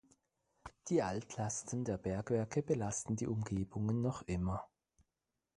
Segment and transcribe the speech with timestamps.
[0.89, 4.67] Die Altlasten der Bergwerke belasten die Umgebungen noch immer.